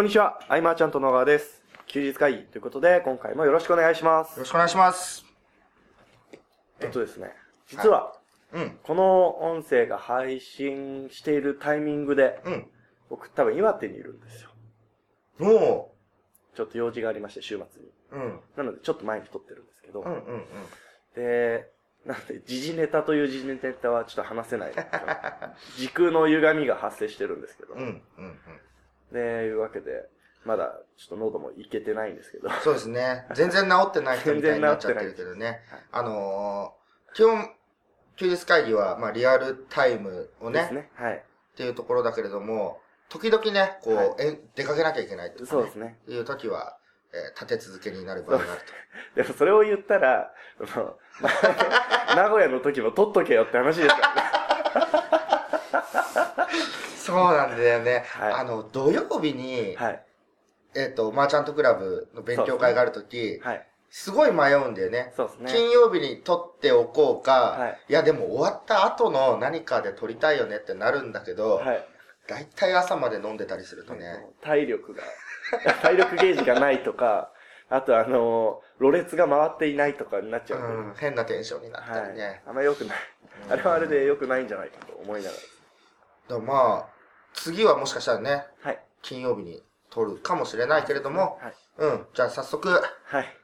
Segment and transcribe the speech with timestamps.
[0.00, 1.62] こんにちは、アイマーちゃんと野川です。
[1.86, 4.30] 休日会議ということで、今回もよろしくお願いします。
[4.30, 5.26] よろしくお願いします。
[6.80, 7.34] えっとですね、
[7.66, 8.14] 実は、
[8.54, 8.78] うん。
[8.82, 12.70] この音声が配信しているタイミングで、うん。
[13.10, 14.50] 僕多分岩手にいるんですよ。
[15.38, 15.92] も
[16.54, 17.88] ちょっと用事がありまして、週末に。
[18.12, 18.40] う、うん。
[18.56, 20.44] なので、ちょっと前に撮ってるんですけど、うんうんうん。
[21.14, 21.70] で、
[22.06, 24.72] なので、時事ネタという時事ネタはちょっと話せない。
[25.76, 28.38] 時空の歪みが発生してるんですけど、うんうんうん。
[29.12, 30.08] で、いうわけで、
[30.44, 33.26] まだちょっと喉もいけてないんですけど、そうですね。
[33.34, 35.60] 全然治ってない人みたいになっちゃってるけどね。
[35.92, 37.50] あのー、基本、
[38.16, 40.90] 休日会議は、まあ、リアルタイムをね、ですね。
[40.94, 41.14] はい。
[41.16, 41.20] っ
[41.56, 45.98] ていうところだけれども、時々ね、こう、はいえ出かけなきゃいけないとか、ね、そうですね。
[46.06, 46.76] いう時は、
[47.12, 48.62] えー立て続けになる場合がある
[49.16, 50.32] でもそれを言ったら、
[52.14, 54.40] 名古屋の時も取っとけよって話ですからね。
[57.10, 57.28] と。
[57.28, 58.04] そうなんだよね。
[58.06, 60.02] はいあの、土曜日に、はい。
[60.74, 63.66] えっ、と、マーチャントクラブの勉強会がある時、はい。
[63.90, 65.12] すごい迷うんだよね。
[65.16, 65.52] そうですね。
[65.52, 71.84] 金曜日に撮っておこうか、はいい、やでも終わった後の何かで撮りたいよねってなるんだけど、はい。
[72.28, 75.02] だいたい朝まで飲んでたりするとね、体力が、
[75.82, 77.32] 体力ゲージがないとか、
[77.68, 82.42] あとあの、ろれつが回っていないとかになっちゃううん、変なテンションになったはいりね。。
[82.46, 82.98] あんま良くない。
[83.48, 85.36] あれはあれで良くないんじゃないかと思いなが
[86.28, 86.99] でもまあ、
[87.34, 88.30] 次はもしかしたらね、
[88.64, 88.70] ら。
[88.70, 88.80] はい。
[89.02, 91.54] 金曜日に撮るかもしれないけれども、はい。
[91.78, 93.36] うん、じゃあ早速、はい。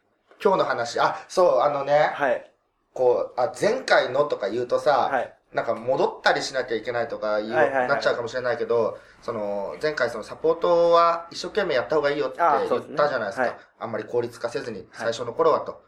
[0.42, 2.50] 今日の話、あ、そう、あのね、はい。
[2.92, 5.32] こう、あ、前回のとか言うとさ、はい。
[5.52, 13.42] なんか戻ったりしなきゃいけないとか言う、はいはいはいなっちゃうかもしれないけど、その、前回そのサポートは一生懸命やった方がいいよって言ったじゃないですか。
[13.42, 15.82] はいあんまり効率化せずに、最初の頃はと。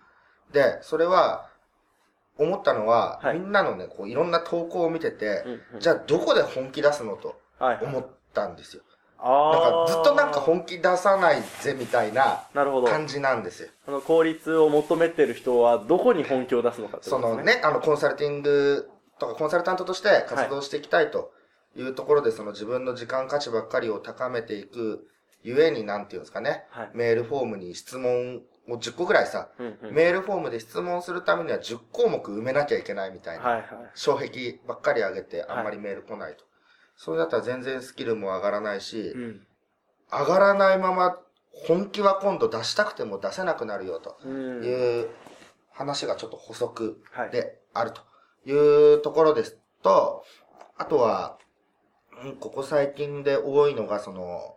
[0.53, 1.49] で、それは、
[2.39, 7.39] 思ったのは、はいみんなのね、こういろんな投稿を見てて、うんうんじゃあどこで本気出すのとはい。
[7.61, 8.83] 思ったんですよ。
[9.21, 12.45] あなんーかずっとなんか本気出さないぜみたいな。
[12.55, 13.69] 感じなんですよ。
[13.85, 17.33] その効率を求めてる人はどこに本気を出すのかってことですね。
[17.33, 21.33] そのね、あの、コンサルティングとかコンサルタントとして活動していきたいと
[21.77, 25.09] いうところで、その自分の時間価値ばっかりを高めていく
[25.43, 26.91] ゆえに、なんていうんですかね、はい。
[26.95, 29.95] メールフォームに質問を10個ぐらいさ、うんうん。
[29.95, 33.67] メールフォームで質問するためには10項目埋めなきゃいけないみたいな、はいはい。
[33.95, 36.45] 障壁ばっかり上げてあんまりメール来ないと。
[36.99, 39.47] それだったら全然スキルも上がらないし、うん。
[40.11, 41.17] 上がらないまま
[41.53, 44.19] 本気は今度出したくても出せなくなるよと。
[44.25, 44.65] うん。
[44.65, 45.09] いう
[45.71, 47.31] 話がちょっと補足はい。
[47.31, 48.03] であると
[48.45, 50.25] いうところですと、
[50.77, 51.39] あとは、
[52.25, 54.57] うんここ最近で多いのが、その、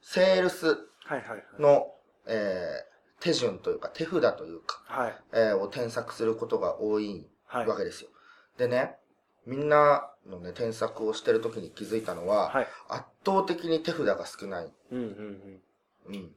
[0.00, 0.78] セールスはい
[1.10, 1.42] はいはい。
[1.58, 1.92] の、
[2.26, 2.88] えー
[3.20, 5.16] 手順というか、手札というか、はい。
[5.32, 7.66] えーを添削することが多いはい。
[7.66, 8.10] わけですよ。
[8.58, 8.96] でね、
[9.48, 12.68] みんなのね、添削をしてる時に気づいたのは、はい。
[12.88, 14.72] 圧倒的に手札が少ない。
[14.92, 15.60] うんうん
[16.06, 16.14] うん。
[16.14, 16.32] うん。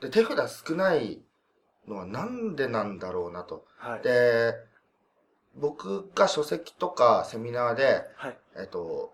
[0.00, 1.20] で、手札少ない
[1.86, 3.66] のはなんでなんだろうなと。
[3.76, 4.02] はい。
[4.02, 4.54] で、
[5.54, 8.38] 僕が書籍とかセミナーで、はい。
[8.56, 9.12] えっと、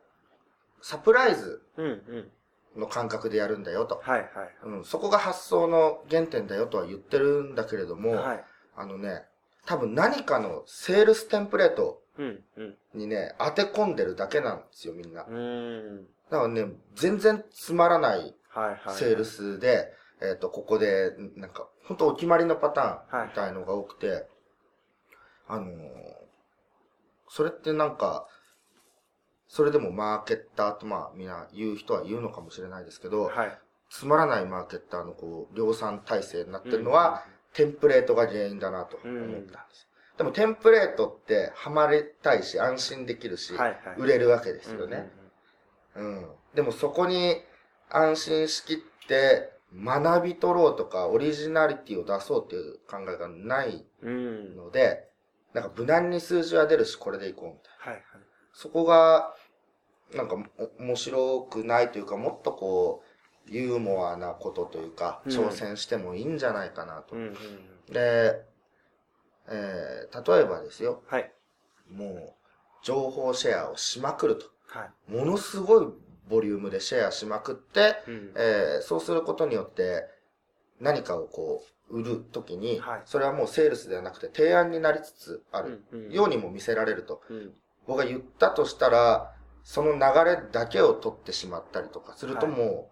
[0.81, 1.63] サプライズ。
[2.77, 4.01] の感覚でやるんだよと。
[4.03, 4.31] はいはい。
[4.65, 8.45] うん、そこが発想の原点だよとは言ってるんだけれども、はい。
[8.77, 9.25] あのね、
[9.67, 12.02] 多分何かのセールステンプレート。
[12.95, 15.23] にね、当て込んでるだけなんですよ、みんな。
[15.25, 16.07] ん。
[16.31, 18.95] だからね、全然つまらないはいはい。
[18.95, 19.25] セール。
[19.25, 24.27] スで、えっ、と、ここで、なんか、本当お決まりのパターンみたいのが多くて、
[25.49, 26.23] あのー
[27.35, 28.27] それってなんか、
[29.49, 33.59] それでもマーケッターとまあみんな言う人は言うのかもしれないですけど、はい。
[33.89, 37.25] つまらないマーケッターのこう、量産体制になってるのは、
[37.55, 39.89] テンプレートが原因だなと思ったんです。
[40.19, 43.79] でもテンプレートってハマりたいし、安心できるし、はいはい。
[43.99, 45.11] 売れるわけですようんね。
[45.97, 46.27] うん。
[46.55, 47.37] でもそこに
[47.91, 48.77] 安心しきっ
[49.09, 53.85] て学び取ろうとかオリジナリティを出そうっていう考えがない。
[54.03, 55.09] ので、
[55.55, 57.93] なんか無難に数字は出るしこれでいこうみたいな。
[57.93, 58.23] はいはい。
[58.53, 59.35] そこが、
[60.15, 60.37] なんか
[60.79, 63.03] お面白くないというか、もっとこ
[63.49, 67.17] う、ユーモアなことというか、うん挑戦してもいいんじゃないかなと。
[67.17, 67.35] うん。
[67.91, 68.43] で、
[69.49, 71.33] えー、例えばですよ、はい。
[71.91, 72.33] もう、
[72.83, 74.47] 情報シェアをしまくると。
[74.69, 75.13] はい。
[75.13, 75.87] ものすごい
[76.29, 78.33] ボリュームでシェアしまくって、うん。
[78.37, 80.07] えーそうすることによって
[80.81, 87.23] 何かをこう売るときに、はいそれはもうセールスではなくて提案になりつつあるうんうんようにも見せられると。
[87.29, 87.53] うん。
[87.87, 89.35] 僕が言ったとしたら、
[89.65, 92.91] その流れだけを取ってしまったりとかするとはいも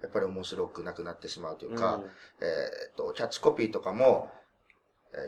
[0.00, 2.08] う、やっぱり面白くなくなってしまうというか、うんえー
[2.92, 4.41] っと、キャッチコピーとかも、えー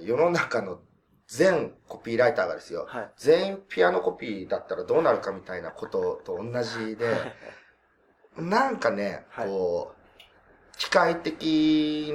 [0.02, 0.81] 世の中の
[1.26, 3.10] 全コピーライターがですよ、はい。
[3.16, 7.16] 全員ピアノコピーだったらどうなるかみたいなことと同じで、
[8.36, 12.12] なんかね、はいこう、機械的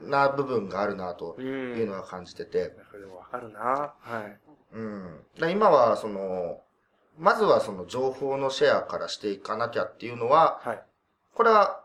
[0.00, 2.74] な部分があるなというのは感じてて。
[3.14, 4.38] わかるなはい。
[4.74, 5.50] うん。
[5.50, 6.60] 今は、その、
[7.18, 10.82] まずはその情報のシェアからしていかなきゃっていうのは、はい、
[11.34, 11.81] これは、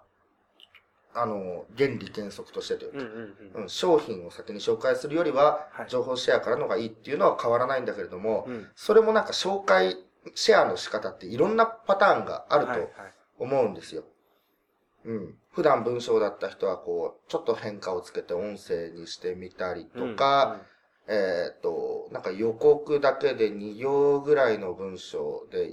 [1.20, 9.98] あの、原理原則としてというか、うん、商品を先に紹介するよりは、情報シェアからのがいいっていうのは変わらないんだけれども、うん、それもなんか紹介、
[10.36, 12.90] シェアの仕方っていろんなパターンがあると
[13.40, 14.04] 思うんですよ。
[15.06, 15.36] うん。
[15.52, 20.60] 普段文章だった人はこう、ちょっと変化をつけて音声にしてみたりとか、
[21.08, 25.72] うんうん、えっ、と、なんか予告だけで2行ぐらいの文章で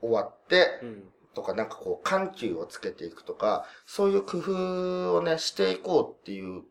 [0.00, 1.04] 終わって、うん、
[1.36, 6.62] とかなんかこう緩急をつけていくとか、そういう工夫をね、していこうっていう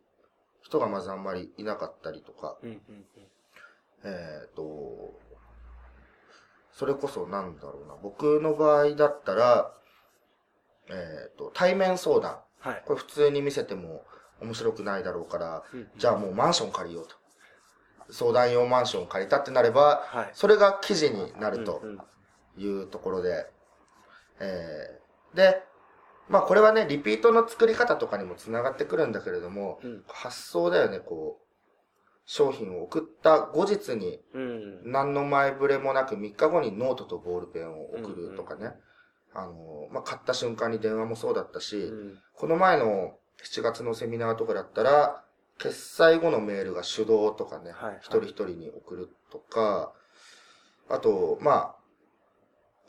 [0.64, 3.06] 人がまずあんまりいなかったりとか、うんうんうん、
[4.06, 5.14] えっ、と、
[6.74, 9.72] それこそなんだろうな、僕の場合だったら、
[10.90, 12.40] えっ、ー、と、対面相談。
[12.60, 12.84] はい。
[12.88, 14.04] これ普通に見せても
[14.42, 17.16] 面白くないだろうから、うん、じゃあもうマンション借りようと。
[18.10, 21.84] 相談用マンション借りたってなれば、はい、それが記事になると
[22.58, 23.46] いうところで、
[24.40, 25.64] えー、で、
[26.30, 31.46] まあこれはね、リピートの作り方とかにもつながってくるんだけれども、うん、発想だよね、こう。
[32.28, 34.20] 商品を送った後日に、
[34.84, 38.62] 何の前触れもなく3日後にノートとボールペンを送るとかね。
[38.62, 38.76] うんうん
[39.36, 45.22] あの、まあ、買った瞬間に電話もそうだったし、うん、この前の7月のセミナーとかだったら、
[45.60, 49.94] 決済後のメールが手動とかね、はい、一人一人に送るとか、
[50.90, 51.76] あと、まあ、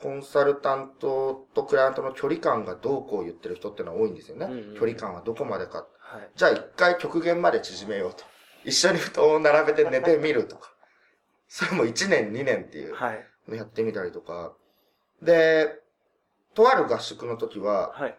[0.02, 4.46] コンサルタントとクライアントの距離感がどうこう言ってる人ってのは多いんですよね。
[4.46, 5.86] うんうん、距離感はどこまでか。
[5.98, 8.24] はい、じゃあ一回極限まで縮めようと。
[8.64, 10.72] 一緒に布団を並べて寝てみるとか。
[11.48, 12.94] それも1年2年っていう
[13.48, 14.32] のやってみたりとか。
[14.32, 14.52] は
[15.22, 15.80] い、で、
[16.54, 18.18] とある合宿の時は、はい、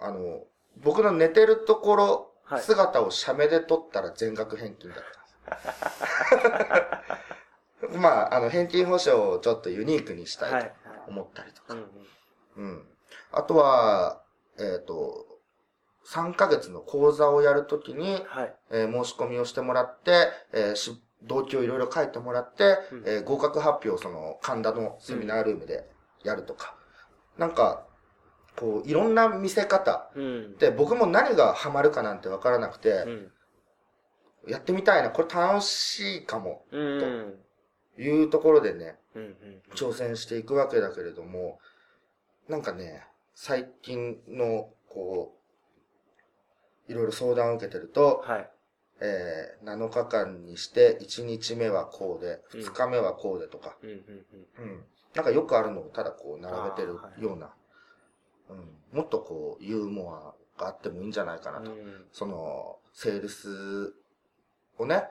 [0.00, 0.44] あの、
[0.76, 5.04] 僕の寝てるところ、はい、姿を写メで撮ったら全額返金だっ
[5.48, 7.98] たんです。
[7.98, 11.74] まあ、あの、返金保証をちょっとユニークにしたいと思ったりとか。
[11.74, 11.82] はい、
[12.56, 12.82] うん、うん、
[13.32, 14.22] あとは、
[14.58, 15.26] えっ、ー、と、
[16.06, 25.88] 3ヶ月の講座をやるときに、はい、えー、申し込みをしてもらって、えー、動機をいろいろ書いてもらって、うん、えー、合格発表その神田のセミナールームで
[26.22, 26.76] やるとか、
[27.38, 27.86] なんか、
[28.56, 30.10] こう、いろんな見せ方。
[30.14, 33.32] うん、で、僕も何がハマるかなんてわからなくて、うん、
[34.46, 36.76] やってみたいな、これ楽しいかも、と
[37.98, 38.96] いうところでね、
[39.74, 41.58] 挑戦していくわけだけれども、
[42.48, 43.04] なんかね、
[43.34, 45.34] 最近の、こ
[46.88, 48.50] う、いろいろ相談を受けてると、はい、
[49.00, 57.52] えー、7日間にして、1日目はこうで、2日目はこうでとか、うん、なんかよくあるのをただこう並べてるような、は
[58.50, 61.72] い、うん、もっとこうユーモアがあってもいいんじゃないかなと。
[61.72, 63.94] うん、その、セールス
[64.78, 65.08] をね、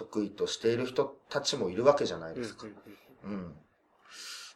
[0.00, 2.66] 得意としている人たちもいるわけじゃないですか。
[3.24, 3.54] うん。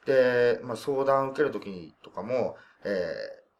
[0.06, 2.88] で、まあ、相談受けるときとかも、え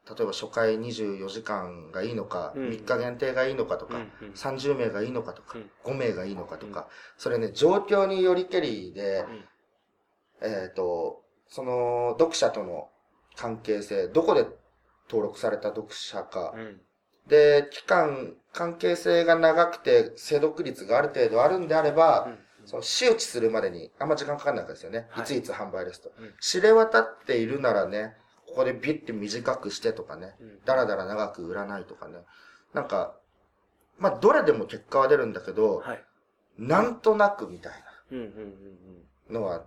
[0.07, 9.27] ー、例えば初回24時間がいいのか、うん、3日限定がいいのかとか、うん、30名がいいのかとか、うん、5名がいいのかとか、それね、状況によりけりで、
[10.41, 12.89] えっ、ー、と、その読者との
[13.37, 14.47] 関係性、どこで
[15.11, 16.81] 登録された読者か、うん、
[17.27, 25.07] で、期間、関係性が長くて、精読率がある程度あるんであれば、うん、その周知するまでにあんま時間かかんないわけですよね。
[25.11, 26.13] はい、いついつ販売ですと。
[26.19, 28.15] うん、知れ渡っているならね、
[28.47, 32.19] ここでビッて短くしてとかね、だらだら長く売らないとかね。
[32.73, 33.17] なんか、
[33.99, 36.05] まあ、どれでも結果は出るんだけど、はい、
[36.59, 37.73] なんとなくみたい
[38.11, 38.19] な
[39.31, 39.65] のは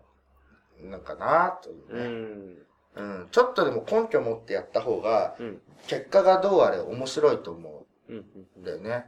[0.81, 2.05] なんかなというね。
[2.05, 2.66] うん。
[2.97, 3.27] うん。
[3.31, 8.13] ちょっとでも根拠持ってやった方が、うん、結果がどうあれ面白いと思う。
[8.13, 8.63] うん。
[8.63, 9.05] だよね。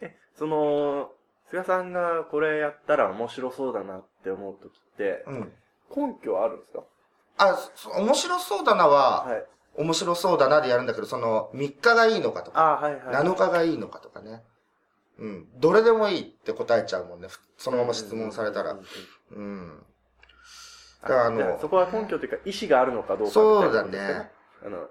[0.00, 1.10] え、その、
[1.50, 5.52] 菅さんがこれやったら面白そうだなって思うときって、うん。
[5.94, 6.82] 根拠はあるんですか？
[7.38, 7.58] あ、
[7.98, 9.44] 面白そうだなは、はい。
[9.76, 14.42] 面白そうだなでやるんだけど、その、3日がいいのかとか、あはいはい、7日がいいのかとかね。
[15.18, 15.48] うん。
[15.60, 17.28] どれでもいいって答えちゃうもんね。
[17.56, 18.76] そのまま質問されたら。
[19.32, 19.84] うん。
[21.02, 24.30] あの、そこは根拠というか意思があるのかどうか、そうだね。
[24.64, 24.88] あの、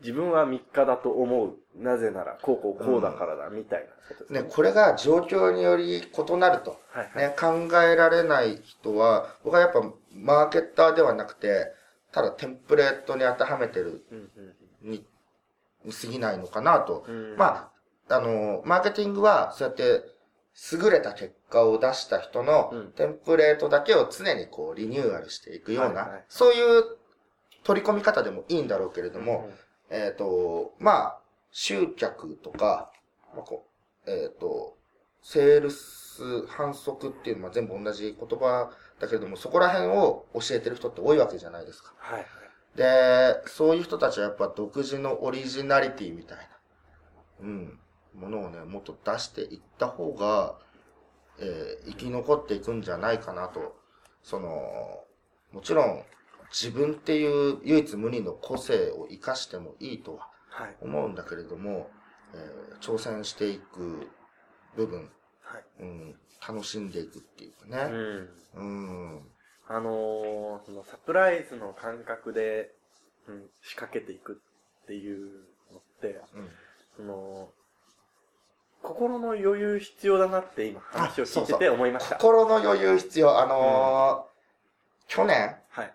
[0.00, 1.56] 自分は3日だと思う。
[1.76, 3.86] なぜなら、こうこうこうだからだ、みたいな
[4.16, 4.42] ことね。
[4.42, 11.72] ね、これが状況により異なると、はいはい、ね、考えられない人は、僕はやっぱマーケッターではなくて、
[12.12, 14.04] ただテンプレートに当てはめてる
[14.82, 15.04] に、
[15.84, 17.04] に過ぎないのかなと。
[17.08, 17.70] うん、ま
[18.08, 20.04] あ、あの、マーケティングはそうやって
[20.72, 26.84] 優れた結果を出した人のテンプレートだけを常にこうリニューアルしていくような、そういう
[27.62, 29.50] 取り込み方でもいいんだろうけれども、
[29.90, 31.18] えっ、と、まあ、
[31.50, 32.90] 集客とか、
[33.34, 33.66] まあ、こ
[34.06, 34.76] うえっ、と、
[35.22, 41.92] セールス、反則っていうのは全部同じ言葉だけれども、そこら辺を教えてる人って多いわけじゃないですか。
[41.98, 42.26] はい。
[42.74, 46.44] で、そういう人たちはやっぱ独自のオリジナリティみたいな、
[47.40, 47.80] うん、
[48.18, 50.58] ものをね、もっと出していった方が、
[51.38, 53.76] えー生き残っていくんじゃないかなと。
[54.22, 54.48] その、
[55.52, 56.04] もちろん、
[56.50, 60.76] 自分っていう唯一無二の個性を活かしてもいいとははい。
[60.80, 61.90] 思うんだけれども、
[62.34, 64.06] えー挑戦していく
[64.76, 65.10] 部分、
[65.42, 65.64] はい。
[65.80, 66.14] うん、
[66.46, 67.84] 楽しんでいくっていうかうね。
[67.84, 68.28] ん。
[68.54, 68.62] う
[69.16, 69.32] ん。
[69.68, 72.74] あのー、そのサプライズの感覚で、
[73.26, 74.40] うん、仕掛けていく
[74.82, 76.48] っていうのって、うん。
[76.96, 77.52] その、
[78.82, 82.16] 心の余裕必要だなって今話を聞いてて思いました。
[82.16, 83.38] 心の余裕必要。
[83.40, 84.28] あのー
[85.08, 85.94] 去年はい。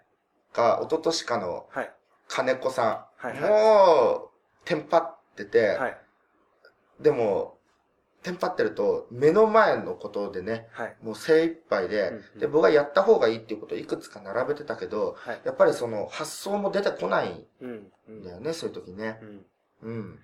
[0.52, 1.94] か、一昨年かのはい。
[2.28, 3.28] 金子さん。
[3.28, 4.30] はいはいもう、
[4.66, 5.98] テンパってて、はい。
[7.00, 7.58] でも、
[8.24, 10.96] テンパってると、目の前のことでね、はい。
[11.04, 15.42] もう精一杯で、うんうんで、僕はやった方がいいっていうことをいくつか並べてたけど、はい。
[15.44, 17.92] やっぱりその発想も出てこないうん。
[18.10, 19.20] うんんだよね、そういう時ね。
[19.22, 19.46] うん。
[19.84, 20.20] うん。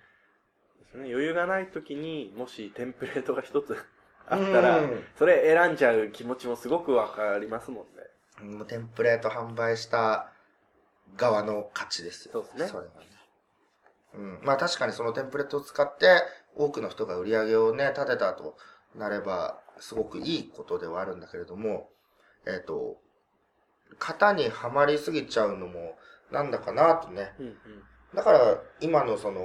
[0.94, 1.10] ですね。
[1.10, 3.76] 余裕がない時に、もしテンプレートが一つ
[4.28, 7.86] あったら、うんそれ選んじゃう気持ちもすごくわかりますも
[8.42, 8.58] んね。
[8.58, 10.32] もうテンプレート販売した
[11.18, 12.32] 側の勝ちですよ。
[12.34, 12.92] そうですねそれはね。
[14.16, 14.40] うん。
[14.44, 16.22] まあ確かにそのテンプレートを使って
[16.56, 18.58] 多くの人が売り上げをね、立てたと
[18.96, 21.90] なれば、すごくいいことではあるんだけれども、
[22.46, 22.98] えっ、と、
[23.98, 25.98] 型にはまりすぎちゃうのも
[26.32, 27.34] なんだかなとね。
[27.40, 27.56] うんうん。
[28.14, 29.42] だから今のその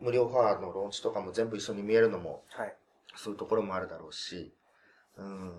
[0.00, 2.74] 無料ファーのローンチとかも全部一緒に見えるのもはい。
[3.16, 4.52] そういうところもあるだろうし、
[5.16, 5.52] うん。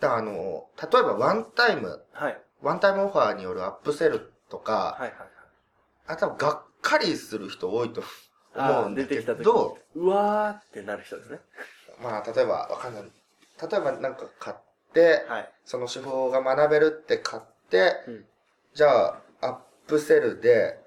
[0.00, 2.40] だからあの、例えばワンタイム、はい。
[2.62, 5.28] ワンタイムオファーによるアップセルとか、はいはいはい。
[6.08, 8.02] あとはがっかりする人多いと
[8.54, 11.40] 思うんだけ出てきた時ど、うわーってなる人ですね。
[12.02, 13.02] まあ例えばわかんない。
[13.02, 14.56] 例えばなんか買っ
[14.92, 15.52] て、はい。
[15.64, 18.24] その手法が学べるって買って、うん
[18.74, 20.78] じゃあアップセルで、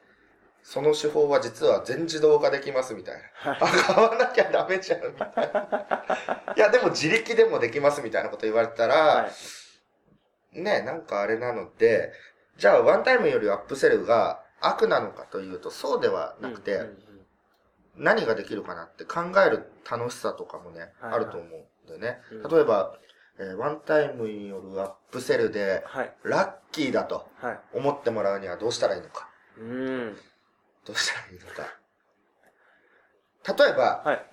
[0.64, 3.52] その手法は実は全自動化できますみたいな。
[3.54, 3.60] はい。
[3.62, 6.54] あ、買わなきゃダメじゃんみたいな。
[6.56, 9.30] いや、でも自力でもできますみたいなこと言われたら、は
[10.54, 10.60] い。
[10.62, 12.12] ね、なんかあれなので、
[12.58, 16.98] じゃあワンタイムよりアップセルが悪なのかというとそうではなくて、うんうんうん
[18.02, 22.22] 何ができるかなって考える楽しさとかもね、はいはいあると思うんだよね。
[22.32, 22.98] うん例えば、
[23.40, 26.14] えーワンタイムによるアップセルで、はい。
[26.24, 27.60] ラッキーだとはい。
[27.74, 29.28] 思ってもらうにはどうしたらいいのか。
[29.58, 30.18] うん。
[30.86, 31.80] どうしたらいいのか。
[33.66, 34.26] 例えば、はい。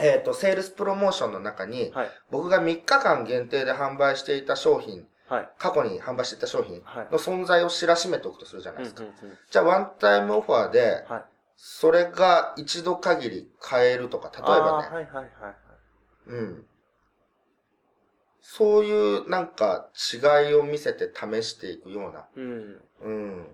[0.00, 2.10] えっ、と、セールスプロモーションの中に、はい。
[2.30, 5.48] 僕が3日間限定で販売していた商品、はい。
[5.58, 9.02] 過去に販売していた商品はいの存在を知らしめておくとするじゃないですか。
[9.02, 9.10] うん。
[9.50, 11.24] じゃあ、ワンタイムオファーで、はい。
[11.56, 15.54] それが一度限り買えるとか、例えばね、はいはいはいはい。
[16.26, 16.66] うん。
[18.40, 22.82] そういうなんか違いを見せて試していくような、うん。
[23.00, 23.46] うん。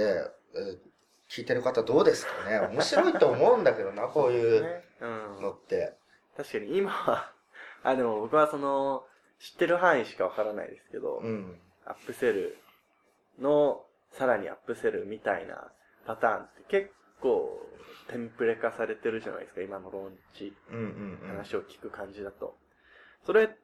[0.00, 0.78] えー
[1.26, 2.60] 聞いてる方どうですかね？
[2.60, 4.84] 面白いと思うんだけどな、 こういうね。
[5.00, 5.42] うん。
[5.42, 5.96] のって。
[6.36, 7.32] 確かに今は、
[7.82, 9.06] あ、でも僕はその、
[9.38, 11.60] 知ってる範囲しかわからないですけど、うん。
[11.86, 12.56] アップセル
[13.38, 15.72] の、さらにアップセルみたいな
[16.06, 17.66] パターンって結構、
[18.08, 21.28] テンプレ化されてるじゃないですか、今のローンチ、うんうんうん。
[21.28, 22.56] 話を聞く感じだと。
[23.24, 23.56] それ、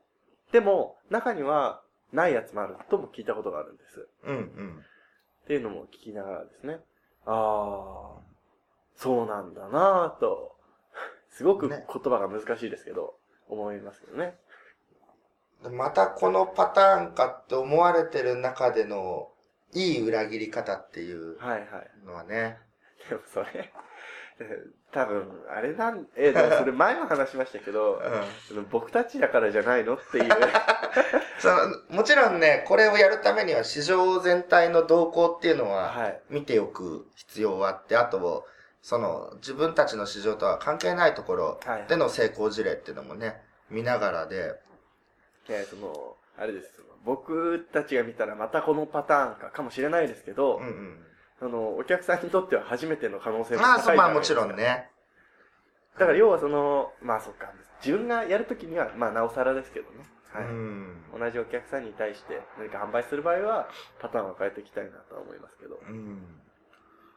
[0.50, 1.82] でも、中には、
[2.12, 4.08] ないやつもあるとも聞いたことがあるんです。
[4.24, 4.84] うんうん。
[5.50, 6.78] っていうのも聞きながらですね。
[7.26, 8.22] ああ、
[8.94, 10.56] そうなんだなぁと、
[11.28, 13.16] すごく言ね葉が難しいですけど、
[13.48, 14.38] 思いますけどね。
[15.64, 19.32] でまたこのパターンかって思われてる中での、
[19.72, 21.90] いい裏切り方っていうはいはい。
[22.04, 22.60] のはね。
[23.08, 23.72] でもそれ、え
[24.92, 28.00] 多分、あれなん、え、でもそれ前も話しましたけど
[28.52, 28.68] う、ん。
[28.70, 30.32] 僕たちだからじゃないのっていう。
[31.38, 36.20] その、もちろんね、これをやるためには市場全体の動向っていうのは、はい。
[36.28, 38.46] 見ておく必要はあって、あと、
[38.82, 41.86] その、自分たちの市場とは関係ないところはい。
[41.86, 44.60] での成功事例っていうのもね、見ながらで、
[45.46, 46.80] で、その、あれです。
[47.04, 51.06] 僕たちが見たらまたこのパターンかかもしれないですけど、うんうん。
[51.40, 54.34] その、お客さんにとっては初めての可能性もまあ、そうまあもち。
[54.34, 54.90] ろんね。
[55.98, 57.50] だから要はその、まあそっか、
[57.84, 60.04] 自分がやるときには、まあなおさらですけどね。
[60.32, 60.44] はい。
[60.44, 61.02] うん。
[61.18, 63.68] 同じお客さんに対して何か販売する場合は、
[64.00, 65.80] パターンを変えていきたいなとは思いますけど。
[65.88, 66.40] うん。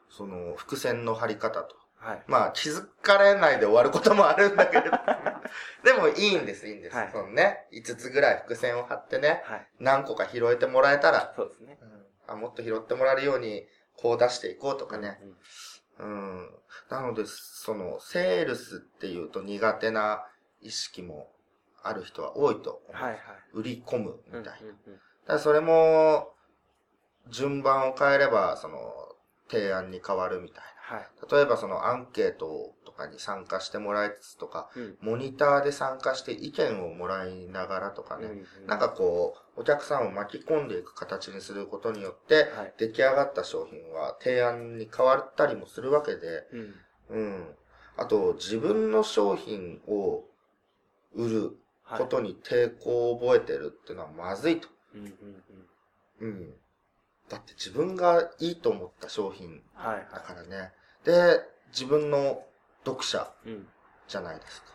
[0.09, 1.75] その、伏線の張り方と。
[1.97, 2.23] はい。
[2.27, 4.97] まあ、気づかれないで終わることもあるんだけれど。
[5.83, 6.95] でも、いいんです、いいんです。
[6.95, 9.67] はいそのね、5つぐらい伏線を張ってね、はい。
[9.79, 11.77] 何個か拾えてもらえたら、そうですね。
[11.81, 11.93] うん
[12.25, 15.19] あもっと拾ってもらえるようにこう出していこうとかね。
[15.99, 16.49] うん。
[16.89, 20.25] なので、その、セールスっていうと苦手な
[20.61, 21.31] 意識も
[21.83, 23.01] ある人は多いと思う。
[23.03, 23.19] はいはい。
[23.53, 24.51] 売り込むみたいな。
[24.61, 26.33] うんうんうんだそれも、
[27.29, 28.77] 順番を変えれば、その、
[29.49, 31.09] 提案に変わるみたいはい。
[31.29, 31.37] な。
[31.37, 34.97] 例えばそのアンケートとかに参加してもらいつつとか、うん。
[35.01, 42.73] モニターで参加して意見をもらいながらとかね、うんなんかこう、お客さんを巻き込んでいく形にすることによって、はい。
[42.77, 46.47] 出来上がった商品は提案に変わったりもするわけで、
[47.09, 47.17] うん。
[47.17, 47.55] うん。
[47.97, 50.23] あと、自分の商品を
[51.13, 51.99] 売るはい。
[51.99, 54.69] ことに抵抗を覚えてるっていうのはまずいと。
[54.95, 55.43] うんうん
[56.21, 56.29] うん。
[56.29, 56.53] うん。
[57.29, 60.71] だって自分がいいと思った商品はいだはからね。
[61.03, 62.43] で、自分の
[62.85, 63.49] 読者い。
[63.49, 63.67] うん。
[64.07, 64.67] じゃないですか。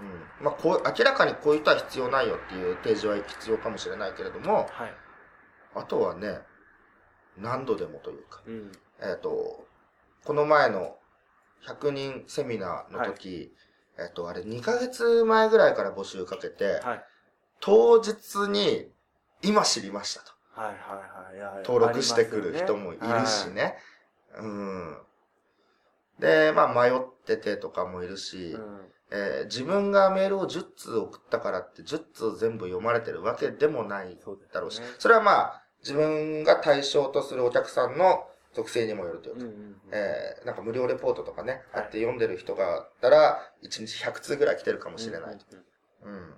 [0.00, 0.44] うん。
[0.44, 4.94] まあ、こう、明らかにこういう人は必要ないよっていう提示は必要かもしれないけれども、はい。
[5.74, 6.40] あとはね、
[7.38, 8.72] 何度でもというか、うん。
[9.00, 9.66] えっ、と、
[10.24, 10.96] この前の
[11.66, 13.52] 100人セミナーの時、
[13.98, 17.04] えっ、と、あれ2ヶ月前ぐらいから募集かけて、はい。
[17.60, 18.90] 当日に
[19.42, 20.32] 今知りましたと。
[20.54, 20.72] はいは
[21.36, 21.62] いはい。
[21.62, 23.76] 登録してくる人もいるしね。
[24.38, 24.98] うん。
[26.22, 28.62] で、まあ迷っててとかもいるし、はい。
[28.62, 28.80] うん。
[29.10, 34.16] えー自分がメールを10通送ったからって10通全部読まれてるわけでもない
[34.52, 39.76] だろうし、それはまあ自分が対象とするお客さんの属性にもよるというか、うんうんうん。
[39.90, 45.20] えーなんか無料レポートとかね、はいあって読んでる人がいたら1日100通ぐらい来てるかもしれない。
[45.22, 46.34] うんうんうん。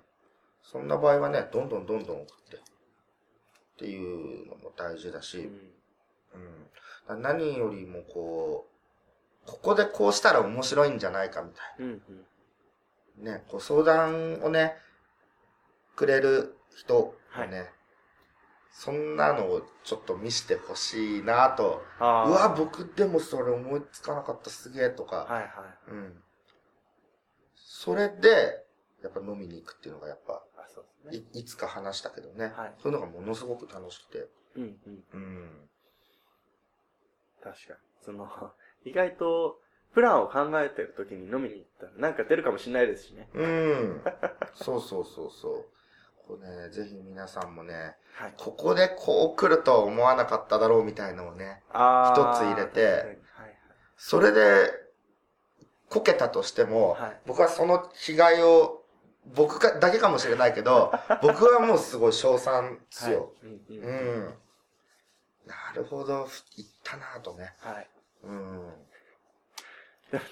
[0.63, 2.57] そんな場合はね、どんどんどんどん送って。
[2.57, 2.59] っ
[3.77, 5.45] ていうのも大事だし、うん。
[7.13, 7.21] うん。
[7.21, 8.74] だ何よりもこう、
[9.45, 12.01] ここでこうしたら面白いんじゃないかみたいうん
[13.19, 13.25] うん。
[13.25, 13.33] な。
[13.37, 14.75] ね、こう相談をね、
[15.95, 17.69] くれる人がね、
[18.71, 21.81] そんなのをちょっと見せてほしいなと。
[21.99, 25.17] うわ、僕でもそれ思いつかなかったすげえとか。
[25.17, 25.39] はいは
[25.87, 25.91] い。
[25.91, 26.23] うん。
[27.55, 28.65] それで、
[29.01, 31.25] やっぱ飲みに行くっていうのがやっぱ、あ、そうですね。
[31.33, 34.27] いいつか話したけどね、はいそういうのがものすごく楽しくて。
[34.55, 35.03] うんうん。
[35.13, 35.69] うん。
[37.41, 37.79] 確かに。
[38.01, 38.27] その、
[38.85, 39.59] 意外と、
[39.93, 43.29] プランを考えてる時に飲みに行ったらなんか出るかもしれないですしね。
[43.33, 44.01] うん。
[44.55, 45.65] そうそうそうそう。
[46.27, 48.33] これね、ぜひ皆さんもね、はい。
[48.37, 53.17] ここでこう来るとは思わなかっただろうみたいのをね、あ一つ入れて確かに
[53.97, 54.71] それで、
[55.89, 57.21] こけたとしても、はいはい。
[57.25, 58.83] 僕はその被害を、
[59.33, 60.91] 僕かだけかもしれないけど、
[61.23, 63.31] 僕はもうすごい賞賛ですよ。
[63.41, 63.77] はい。
[63.77, 64.19] うんううん。
[64.25, 64.37] ん。
[65.45, 67.55] なるほど、言ったなぁとね。
[67.59, 67.89] はい。
[68.23, 68.73] うん。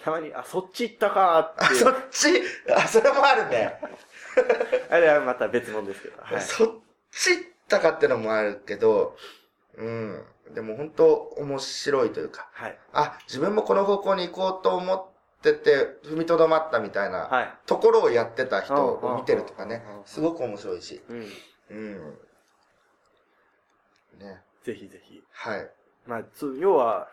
[0.04, 1.76] たまに、あ、そっち行ったかーっあ、て。
[1.76, 2.41] そっち、
[2.74, 3.80] あ、それもあるね。
[4.89, 6.22] あれはまた別物ですけど。
[6.22, 6.41] はい。
[6.41, 6.69] そっ
[7.12, 9.17] ち行ったかってのもあるけど、
[9.76, 10.26] うん。
[10.52, 12.78] でも本当面白いというか、はい。
[12.93, 17.54] あ、自分もこの方向に行こうと思ってて、踏みとどまったみたいなはい。
[17.65, 21.02] ところをやってた人を見てるとかねすごく面白いし。
[21.10, 21.32] うん。
[21.69, 22.19] うん。
[24.19, 24.41] ね。
[24.63, 25.24] ぜひぜひ。
[25.32, 25.69] はい。
[26.06, 27.10] まあ、つ要は、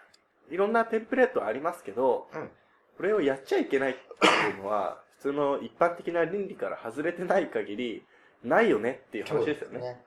[0.51, 2.51] いろんなテンプレートありますけど、うん
[2.97, 8.07] これをやっちゃいけないっていうのは、 普通の一般的な倫理から外れてない限り、
[8.45, 10.05] ないよねっていう話ですよね。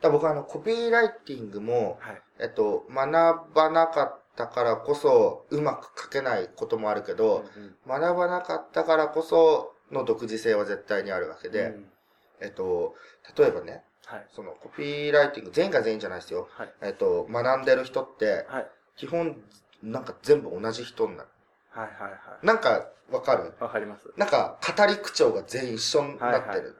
[0.00, 2.22] そうん僕あの、コピーライティングも、はい。
[2.40, 11.92] えっと、学ばなかったからこそ、うまく書けないこともあるけど、うんうん学ばなかったからこその独自性は絶対にあるわけで、うん
[12.40, 12.96] えっと、
[13.36, 14.26] 例えばね、はい。
[14.32, 16.48] そのコピーライティング、全員が全員じゃないですよ。
[16.50, 16.74] はい。
[16.82, 18.70] えっと、学んでる人って、はい。
[18.96, 19.40] 基本、
[19.82, 21.28] なんか全部同じ人になる。
[21.70, 21.86] はい。
[21.86, 22.00] はい。
[22.02, 22.08] は
[22.42, 22.46] い。
[22.46, 23.52] なんか、わかる？
[23.60, 24.10] わかります。
[24.16, 26.30] なんか、語り口調が全員一緒になってる。
[26.48, 26.74] はいはい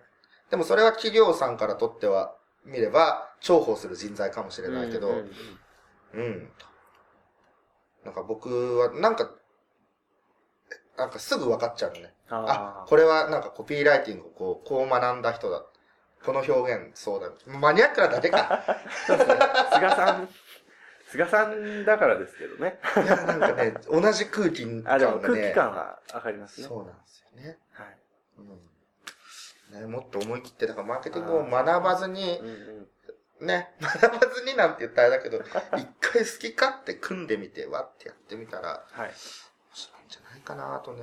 [0.51, 2.37] でもそれは企業さんからとっては、
[2.67, 5.31] 見れば、重宝する人材かもしれないけど、うんうん
[6.12, 6.53] うんうん。
[8.05, 9.31] なんか僕は、なんか、
[10.99, 12.12] なんかすぐ分かっちゃうのね。
[12.29, 15.65] ああ、これはなんかコピーライティングをこう、こう学んだ人だ。
[16.23, 17.31] この表現、そうだ。
[17.59, 18.62] マニアックなだけか。
[19.07, 19.38] そうですね。
[19.73, 20.29] 菅さん、
[21.12, 22.81] 菅さんだからですけどね。
[22.96, 25.05] いや、なんかね、 同じ空気感があ、ね。
[25.05, 26.66] でも空気感はわかりますね。
[26.66, 27.59] そうなんですよね。
[27.72, 27.98] はい。
[28.38, 28.42] う
[29.77, 29.81] ん。
[29.81, 32.48] ね、もっと思い切って、だからマーケティングを学ばずにう、ん
[33.40, 33.46] うん。
[33.46, 35.38] ね、学ばずになんて言ったらあれだけど、
[35.77, 39.09] 一回好き勝手組んでみて、わってやってみたら、はい。
[39.09, 39.14] 面
[39.75, 41.03] 白いんじゃないかなとね。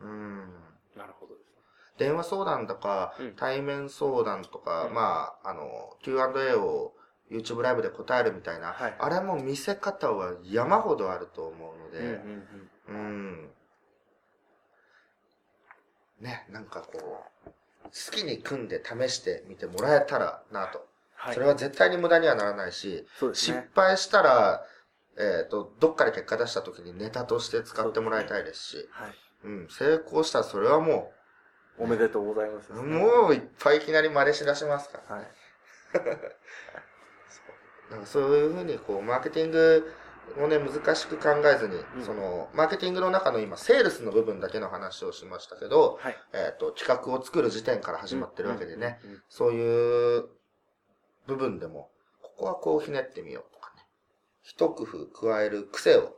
[0.00, 0.08] うん。
[0.08, 0.54] うん。
[0.96, 1.46] なるほどです。
[1.98, 6.94] 電話相談とか、うん対面相談とか、うんまあ、あの、Q&A を
[7.30, 13.50] YouTube ライブで答えるみたいな、はいあれも見せ方は山ほどあると思うので、うんうん。
[16.20, 17.50] ね、なんかこう、
[17.84, 20.86] 好きに組んで試してみてもらえたらなと。
[21.14, 21.34] はい。
[21.34, 23.68] それは絶対に無駄にはならないし、そうです失ね。
[23.74, 24.64] 敗したら、
[25.18, 29.14] えっ、と、どっかで結果出した時にネタとして使ってもらいたいですし、はい。
[29.44, 31.12] うん、成功したらそれはも
[31.78, 35.16] おめでとうございます、う、もういっぱいいきなり真似し出しますから。
[35.16, 35.26] はい。
[37.90, 39.90] なんかそういうふうに、こう、マーケティング
[40.38, 46.16] をね、難しく考えずに、うんその、マーケティングの中の今、セールスの部分だけの話をしましたけど、はい。
[46.32, 49.10] えっ、と、企画を作る時点から始まってるわけでね、うん。
[49.10, 50.28] うんそういう
[51.26, 51.90] 部分でも、
[52.22, 53.82] ここはこうひねってみようとかね、
[54.42, 56.16] 一工夫加える癖を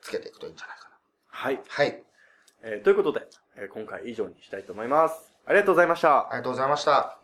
[0.00, 0.96] つけていくといいんじゃないかな。
[1.28, 1.60] はい。
[1.66, 2.02] はい。
[2.62, 5.34] えーということで、えー今回以上にしたいと思います。
[5.46, 6.28] ありがとうございました。
[6.28, 7.23] ありがとうございました。